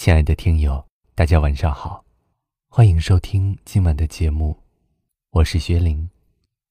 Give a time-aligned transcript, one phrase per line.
[0.00, 0.82] 亲爱的听友，
[1.14, 2.02] 大家晚上好，
[2.70, 4.56] 欢迎收听今晚的节目，
[5.28, 6.08] 我是薛林，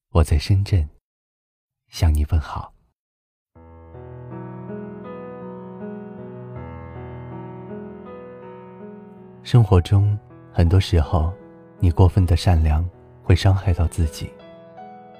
[0.10, 0.90] 我在深圳
[1.90, 2.74] 向你问好。
[9.44, 10.18] 生活中，
[10.52, 11.32] 很多时候，
[11.78, 12.84] 你过分的善良
[13.22, 14.28] 会伤害到自己，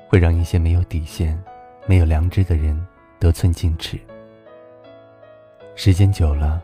[0.08, 1.40] 会让一些没有底线、
[1.88, 2.76] 没有良知的人
[3.20, 4.00] 得寸进尺。
[5.76, 6.60] 时间久了。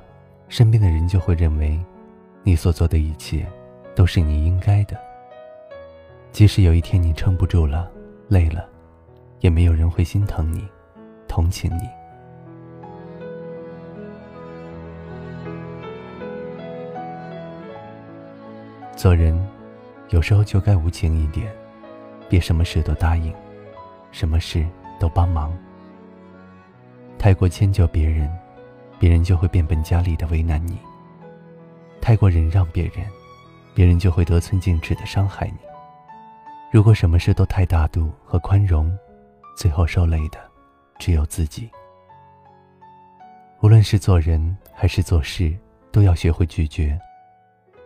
[0.48, 1.80] 身边的人就会认为，
[2.44, 3.46] 你所做的一切，
[3.96, 4.96] 都是你应该的。
[6.32, 7.92] 即使有一天你撑不住了，
[8.28, 8.68] 累了，
[9.40, 10.68] 也没有人会心疼你，
[11.28, 11.82] 同情你。
[18.96, 19.38] 做人，
[20.10, 21.54] 有时候就该无情一点，
[22.30, 23.34] 别什么事都答应，
[24.12, 24.66] 什么事
[25.00, 25.58] 都帮忙。
[27.18, 28.30] 太过迁就别人。
[29.00, 30.78] 别人就会变本加厉的为难你。
[32.02, 33.06] 太过忍让别人，
[33.74, 35.58] 别人就会得寸进尺的伤害你。
[36.72, 38.96] 如果什么事都太大度和宽容，
[39.58, 40.40] 最后受累的
[41.00, 41.70] 只有自己。
[43.62, 45.56] 无论是做人还是做事，
[45.92, 47.00] 都要学会拒绝。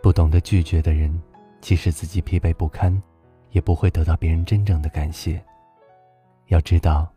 [0.02, 1.22] 不懂得拒绝的人，
[1.62, 3.02] 即使自己疲惫不堪，
[3.52, 5.42] 也不会得到别人真正的感谢。
[6.48, 7.10] 要知道，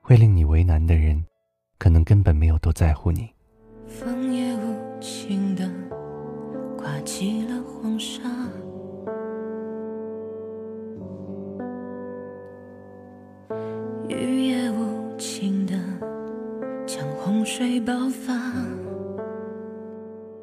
[0.00, 1.24] 会令你为难的人，
[1.78, 3.30] 可能根本没有多在乎你。
[3.88, 5.68] 风也无情的
[6.76, 8.20] 刮起了黄沙，
[14.08, 15.74] 雨也无情的
[16.86, 18.34] 将洪水爆发。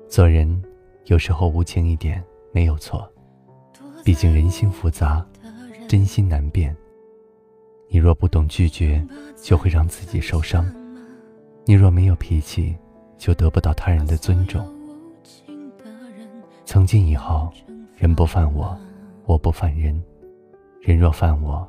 [0.10, 0.62] 做人
[1.06, 3.08] 有时候无情一点没有错，
[4.04, 5.24] 毕竟人心复杂，
[5.88, 6.76] 真心难辨。
[7.88, 10.66] 你若不懂拒绝，就会让自己受伤；
[11.64, 12.76] 你若没有脾气。
[13.18, 14.66] 就得不到他人的尊重。
[16.66, 17.52] 从今以后，
[17.96, 18.78] 人不犯我，
[19.26, 19.96] 我不犯人；
[20.82, 21.68] 人若犯我，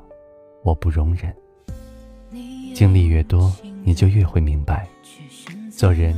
[0.62, 1.34] 我不容忍。
[2.74, 3.52] 经历越多，
[3.85, 4.86] 你就越会明白，
[5.70, 6.14] 做人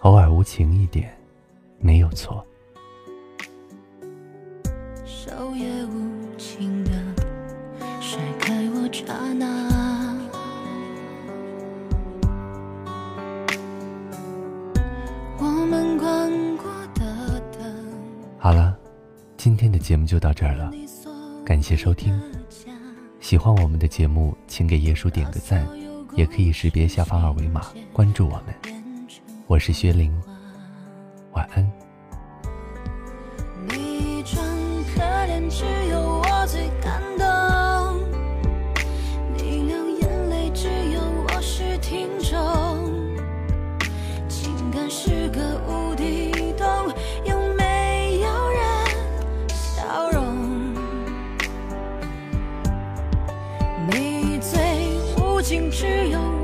[0.00, 1.12] 偶尔无情一点，
[1.78, 2.44] 没有错。
[5.04, 6.90] 手也无情的
[8.00, 9.91] 甩开我刹那。
[18.42, 18.76] 好了，
[19.36, 20.68] 今天的节目就到这儿了，
[21.46, 22.20] 感谢收听。
[23.20, 25.64] 喜欢我们的节目，请给叶叔点个赞，
[26.16, 28.52] 也可以识别下方二维码关注我们。
[29.46, 30.12] 我是薛玲，
[31.34, 31.81] 晚安。
[55.72, 56.41] 只有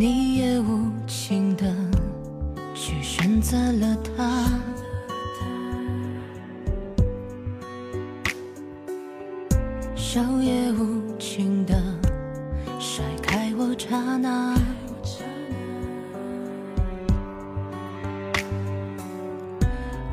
[0.00, 1.74] 你也无情的
[2.72, 4.48] 去选择了他，
[9.96, 11.74] 手也无情的
[12.78, 14.54] 甩开我刹那，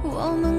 [0.02, 0.55] 我们